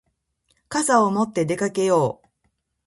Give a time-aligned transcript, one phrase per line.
[0.67, 2.27] 傘を持って出かけよう。